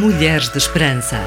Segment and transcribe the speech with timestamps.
[0.00, 1.18] Mulheres de Esperança.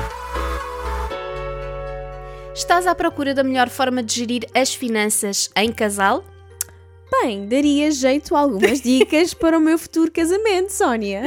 [2.56, 6.24] Estás à procura da melhor forma de gerir as finanças em casal?
[7.12, 11.22] Bem, daria jeito a algumas dicas para o meu futuro casamento, Sónia.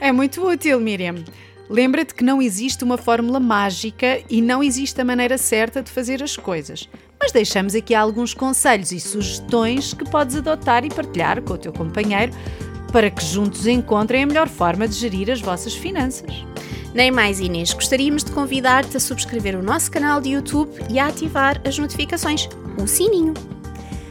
[0.00, 1.24] É muito útil, Miriam.
[1.68, 6.22] Lembra-te que não existe uma fórmula mágica e não existe a maneira certa de fazer
[6.22, 6.88] as coisas.
[7.20, 11.72] Mas deixamos aqui alguns conselhos e sugestões que podes adotar e partilhar com o teu
[11.72, 12.32] companheiro
[12.90, 16.44] para que juntos encontrem a melhor forma de gerir as vossas finanças.
[16.94, 17.72] Nem mais, Inês.
[17.72, 22.48] Gostaríamos de convidar-te a subscrever o nosso canal de YouTube e a ativar as notificações,
[22.80, 23.34] o sininho.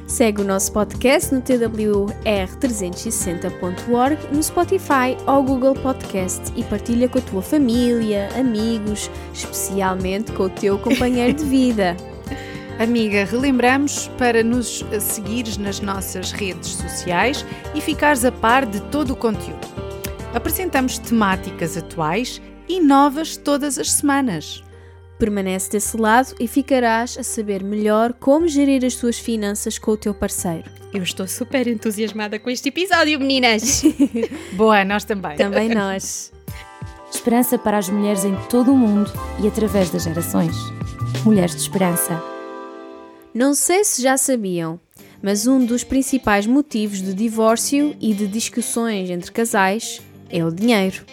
[0.08, 7.22] Segue o nosso podcast no twr360.org, no Spotify ou Google Podcast e partilha com a
[7.22, 11.96] tua família, amigos, especialmente com o teu companheiro de vida.
[12.80, 19.12] Amiga, relembramos para nos seguires nas nossas redes sociais e ficares a par de todo
[19.12, 19.68] o conteúdo.
[20.34, 24.64] Apresentamos temáticas atuais e novas todas as semanas.
[25.18, 29.98] Permanece desse lado e ficarás a saber melhor como gerir as tuas finanças com o
[29.98, 30.72] teu parceiro.
[30.94, 33.84] Eu estou super entusiasmada com este episódio, meninas!
[34.56, 35.36] Boa, nós também.
[35.36, 36.32] Também nós.
[37.12, 39.12] Esperança para as mulheres em todo o mundo
[39.44, 40.56] e através das gerações.
[41.26, 42.29] Mulheres de Esperança.
[43.34, 44.80] Não sei se já sabiam,
[45.22, 51.06] mas um dos principais motivos de divórcio e de discussões entre casais é o dinheiro.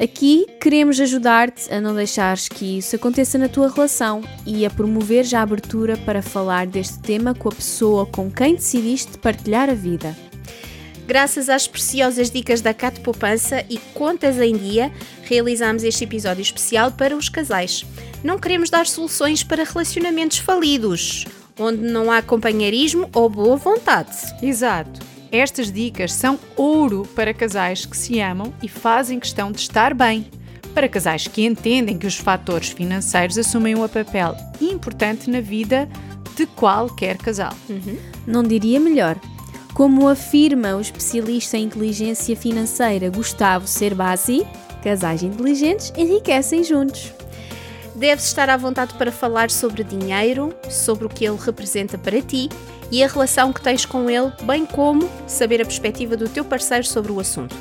[0.00, 5.24] Aqui queremos ajudar-te a não deixares que isso aconteça na tua relação e a promover
[5.24, 9.74] já a abertura para falar deste tema com a pessoa com quem decidiste partilhar a
[9.74, 10.16] vida.
[11.06, 14.90] Graças às preciosas dicas da Cat Poupança e Contas em Dia,
[15.22, 17.84] realizamos este episódio especial para os casais.
[18.22, 21.26] Não queremos dar soluções para relacionamentos falidos,
[21.58, 24.16] onde não há companheirismo ou boa vontade.
[24.42, 25.00] Exato.
[25.30, 30.26] Estas dicas são ouro para casais que se amam e fazem questão de estar bem.
[30.72, 35.86] Para casais que entendem que os fatores financeiros assumem um papel importante na vida
[36.34, 37.52] de qualquer casal.
[37.68, 37.98] Uhum.
[38.26, 39.20] Não diria melhor.
[39.74, 44.46] Como afirma o especialista em inteligência financeira Gustavo Cerbasi,
[44.84, 47.12] casais inteligentes enriquecem juntos.
[47.96, 52.48] Deves estar à vontade para falar sobre dinheiro, sobre o que ele representa para ti
[52.88, 56.86] e a relação que tens com ele, bem como saber a perspectiva do teu parceiro
[56.86, 57.56] sobre o assunto.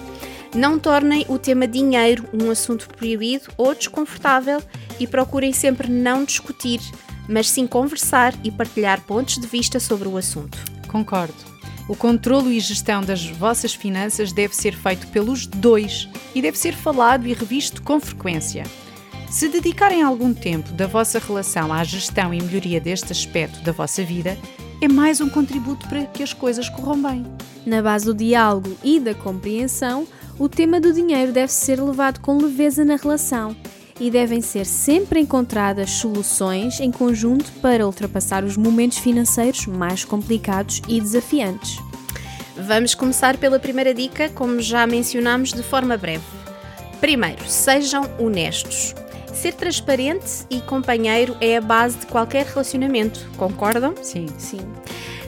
[0.53, 4.61] Não tornem o tema dinheiro um assunto proibido ou desconfortável
[4.99, 6.79] e procurem sempre não discutir,
[7.27, 10.59] mas sim conversar e partilhar pontos de vista sobre o assunto.
[10.87, 11.53] Concordo.
[11.87, 16.73] O controlo e gestão das vossas finanças deve ser feito pelos dois e deve ser
[16.73, 18.63] falado e revisto com frequência.
[19.29, 24.03] Se dedicarem algum tempo da vossa relação à gestão e melhoria deste aspecto da vossa
[24.03, 24.37] vida,
[24.79, 27.25] é mais um contributo para que as coisas corram bem.
[27.65, 30.07] Na base do diálogo e da compreensão,
[30.39, 33.55] o tema do dinheiro deve ser levado com leveza na relação
[33.99, 40.81] e devem ser sempre encontradas soluções em conjunto para ultrapassar os momentos financeiros mais complicados
[40.87, 41.79] e desafiantes.
[42.55, 46.23] Vamos começar pela primeira dica, como já mencionámos de forma breve.
[47.01, 48.93] Primeiro, sejam honestos.
[49.33, 53.95] Ser transparente e companheiro é a base de qualquer relacionamento, concordam?
[54.01, 54.27] Sim.
[54.37, 54.61] Sim.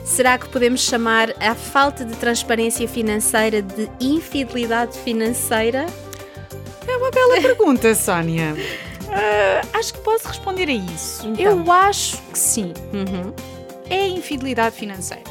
[0.04, 5.86] Será que podemos chamar a falta de transparência financeira de infidelidade financeira?
[6.86, 8.54] É uma bela pergunta, Sónia.
[8.54, 11.26] Uh, acho que posso responder a isso.
[11.28, 11.44] Então.
[11.44, 12.72] Eu acho que sim.
[12.92, 13.32] Uhum.
[13.88, 15.24] É infidelidade financeira.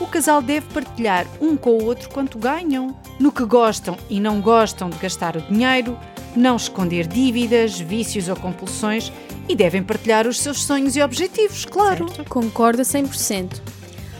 [0.00, 4.40] O casal deve partilhar um com o outro quanto ganham, no que gostam e não
[4.40, 5.98] gostam de gastar o dinheiro,
[6.34, 9.12] não esconder dívidas, vícios ou compulsões
[9.48, 12.08] e devem partilhar os seus sonhos e objetivos, claro.
[12.08, 12.30] Certo.
[12.30, 13.60] Concordo a 100%.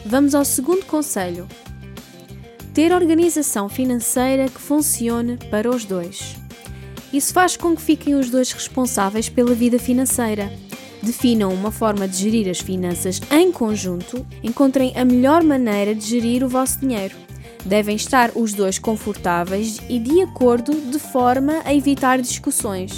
[0.04, 1.46] Vamos ao segundo conselho.
[2.74, 6.39] Ter organização financeira que funcione para os dois.
[7.12, 10.52] Isso faz com que fiquem os dois responsáveis pela vida financeira.
[11.02, 16.44] Definam uma forma de gerir as finanças em conjunto, encontrem a melhor maneira de gerir
[16.44, 17.16] o vosso dinheiro.
[17.64, 22.92] Devem estar os dois confortáveis e de acordo de forma a evitar discussões.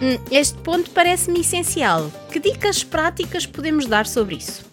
[0.00, 2.10] Hum, Este ponto parece-me essencial.
[2.30, 4.64] Que dicas práticas podemos dar sobre isso?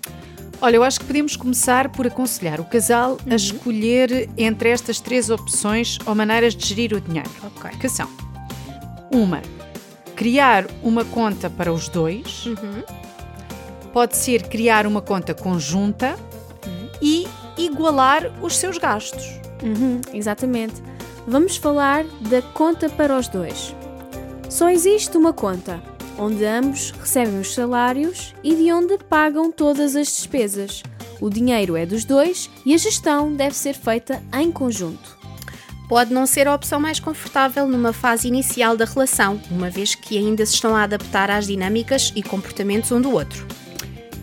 [0.61, 5.29] Olha, eu acho que podemos começar por aconselhar o casal a escolher entre estas três
[5.29, 7.29] opções ou maneiras de gerir o dinheiro.
[7.43, 7.71] Ok.
[7.79, 8.07] Que são:
[9.13, 9.41] uma,
[10.15, 12.45] criar uma conta para os dois,
[13.93, 16.17] pode ser criar uma conta conjunta
[17.01, 17.27] e
[17.57, 19.39] igualar os seus gastos.
[19.61, 20.81] Uhum, exatamente.
[21.27, 23.75] Vamos falar da conta para os dois.
[24.49, 25.81] Só existe uma conta,
[26.17, 30.83] onde ambos recebem os salários e de onde pagam todas as despesas.
[31.21, 35.22] O dinheiro é dos dois e a gestão deve ser feita em conjunto.
[35.87, 40.17] Pode não ser a opção mais confortável numa fase inicial da relação, uma vez que
[40.17, 43.45] ainda se estão a adaptar às dinâmicas e comportamentos um do outro.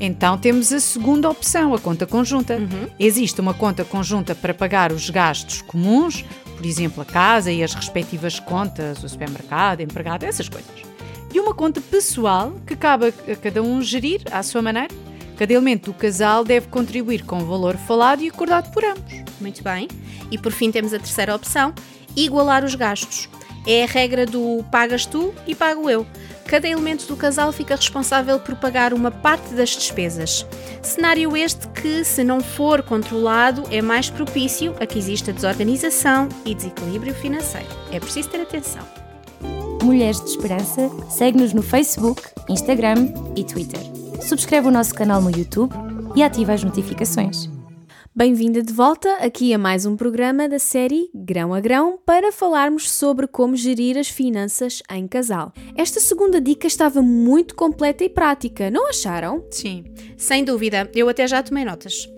[0.00, 2.56] Então temos a segunda opção, a conta conjunta.
[2.56, 2.88] Uhum.
[2.98, 6.24] Existe uma conta conjunta para pagar os gastos comuns,
[6.56, 10.70] por exemplo, a casa e as respectivas contas, o supermercado, empregado, essas coisas.
[11.32, 14.88] E uma conta pessoal que cabe a cada um gerir à sua maneira.
[15.40, 19.10] Cada elemento do casal deve contribuir com o valor falado e acordado por ambos.
[19.40, 19.88] Muito bem.
[20.30, 21.72] E por fim temos a terceira opção:
[22.14, 23.26] igualar os gastos.
[23.66, 26.06] É a regra do pagas tu e pago eu.
[26.44, 30.44] Cada elemento do casal fica responsável por pagar uma parte das despesas.
[30.82, 36.54] Cenário este que, se não for controlado, é mais propício a que exista desorganização e
[36.54, 37.68] desequilíbrio financeiro.
[37.90, 38.86] É preciso ter atenção.
[39.82, 43.89] Mulheres de Esperança, segue-nos no Facebook, Instagram e Twitter.
[44.20, 45.74] Subscreve o nosso canal no YouTube
[46.14, 47.48] e ativa as notificações.
[48.14, 52.90] Bem-vinda de volta aqui a mais um programa da série Grão a Grão para falarmos
[52.90, 55.52] sobre como gerir as finanças em casal.
[55.76, 59.46] Esta segunda dica estava muito completa e prática, não acharam?
[59.50, 59.84] Sim,
[60.16, 60.90] sem dúvida.
[60.94, 62.08] Eu até já tomei notas.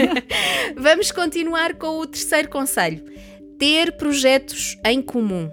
[0.76, 3.04] Vamos continuar com o terceiro conselho:
[3.58, 5.50] ter projetos em comum.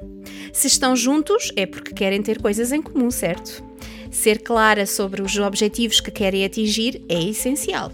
[0.52, 3.64] Se estão juntos, é porque querem ter coisas em comum, certo?
[4.10, 7.92] Ser clara sobre os objetivos que querem atingir é essencial.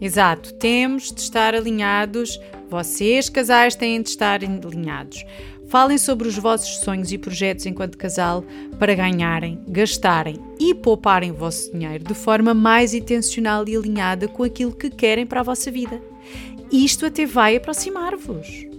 [0.00, 5.24] Exato, temos de estar alinhados, vocês, casais, têm de estar alinhados.
[5.68, 8.44] Falem sobre os vossos sonhos e projetos enquanto casal
[8.78, 14.44] para ganharem, gastarem e pouparem o vosso dinheiro de forma mais intencional e alinhada com
[14.44, 16.00] aquilo que querem para a vossa vida.
[16.70, 18.75] Isto até vai aproximar-vos.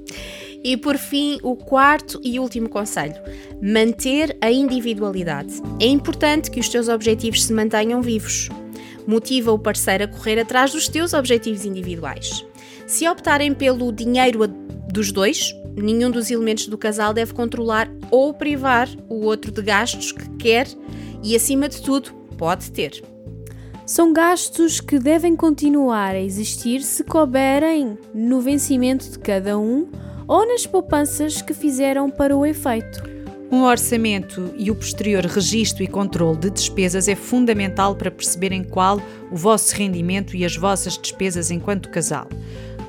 [0.68, 3.16] E por fim, o quarto e último conselho:
[3.62, 5.62] manter a individualidade.
[5.80, 8.50] É importante que os teus objetivos se mantenham vivos
[9.08, 12.46] motiva o parceiro a correr atrás dos teus objetivos individuais.
[12.86, 14.46] Se optarem pelo dinheiro
[14.92, 20.12] dos dois, nenhum dos elementos do casal deve controlar ou privar o outro de gastos
[20.12, 20.68] que quer
[21.24, 23.02] e, acima de tudo, pode ter.
[23.86, 29.88] São gastos que devem continuar a existir se couberem no vencimento de cada um
[30.28, 33.04] ou nas poupanças que fizeram para o efeito.
[33.50, 39.02] Um orçamento e o posterior registro e controle de despesas é fundamental para perceberem qual
[39.32, 42.28] o vosso rendimento e as vossas despesas enquanto casal.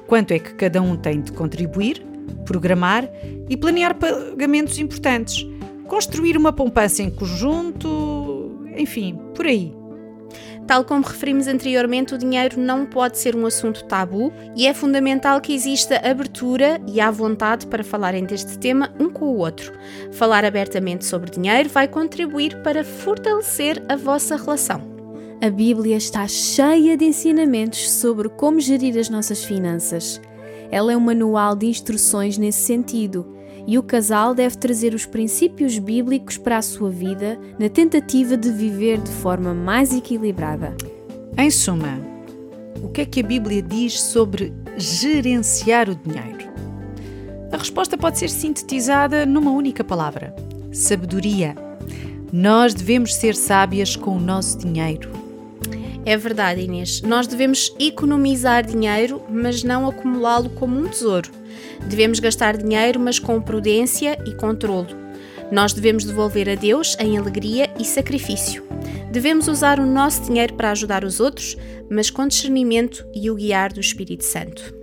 [0.08, 2.05] Quanto é que cada um tem de contribuir,
[2.44, 3.08] programar
[3.49, 5.46] e planear pagamentos importantes,
[5.87, 9.77] construir uma poupança em conjunto, enfim, por aí.
[10.69, 15.41] Tal como referimos anteriormente, o dinheiro não pode ser um assunto tabu e é fundamental
[15.41, 19.73] que exista abertura e à vontade para falarem deste tema um com o outro.
[20.12, 24.82] Falar abertamente sobre dinheiro vai contribuir para fortalecer a vossa relação.
[25.41, 30.21] A Bíblia está cheia de ensinamentos sobre como gerir as nossas finanças.
[30.71, 33.38] Ela é um manual de instruções nesse sentido
[33.69, 38.50] e o casal deve trazer os princípios bíblicos para a sua vida na tentativa de
[38.50, 40.75] viver de forma mais equilibrada.
[41.37, 42.00] Em suma,
[42.82, 46.49] o que é que a Bíblia diz sobre gerenciar o dinheiro?
[47.53, 50.35] A resposta pode ser sintetizada numa única palavra:
[50.73, 51.55] sabedoria.
[52.32, 55.11] Nós devemos ser sábias com o nosso dinheiro.
[56.06, 57.03] É verdade, Inês.
[57.03, 61.38] Nós devemos economizar dinheiro, mas não acumulá-lo como um tesouro.
[61.87, 65.09] Devemos gastar dinheiro, mas com prudência e controlo.
[65.50, 68.62] Nós devemos devolver a Deus em alegria e sacrifício.
[69.11, 71.57] Devemos usar o nosso dinheiro para ajudar os outros,
[71.91, 74.75] mas com discernimento e o guiar do Espírito Santo.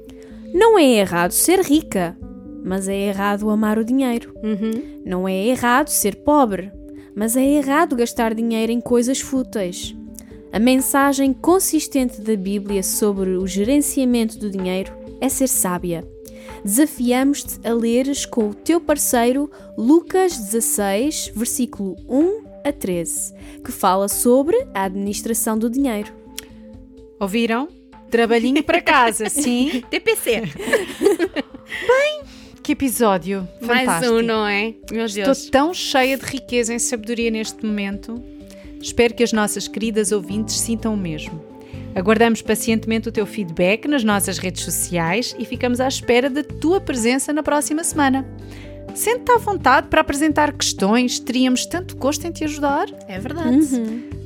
[0.51, 2.17] Não é errado ser rica,
[2.63, 4.33] mas é errado amar o dinheiro.
[4.43, 5.01] Uhum.
[5.05, 6.71] Não é errado ser pobre,
[7.15, 9.95] mas é errado gastar dinheiro em coisas fúteis.
[10.51, 14.91] A mensagem consistente da Bíblia sobre o gerenciamento do dinheiro
[15.21, 16.14] é ser sábia
[16.63, 23.33] desafiamos-te a leres com o teu parceiro Lucas 16, versículo 1 a 13,
[23.63, 26.11] que fala sobre a administração do dinheiro.
[27.19, 27.67] Ouviram?
[28.09, 29.83] Trabalhinho para casa, sim?
[29.89, 30.41] TPC.
[31.87, 32.21] Bem,
[32.63, 34.13] que episódio Mais fantástico.
[34.15, 34.73] um, não é?
[34.91, 35.49] Meu Estou Deus.
[35.49, 38.21] tão cheia de riqueza e sabedoria neste momento.
[38.81, 41.41] Espero que as nossas queridas ouvintes sintam o mesmo.
[41.95, 46.81] Aguardamos pacientemente o teu feedback nas nossas redes sociais e ficamos à espera da tua
[46.81, 48.25] presença na próxima semana.
[48.93, 52.87] Sente-te à vontade para apresentar questões, teríamos tanto gosto em te ajudar.
[53.07, 53.67] É verdade.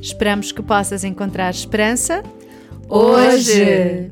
[0.02, 2.24] Esperamos que possas encontrar esperança
[2.90, 4.12] Hoje.